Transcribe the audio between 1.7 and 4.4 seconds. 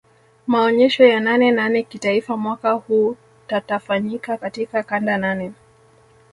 kitaifa mwaka huu tatafanyika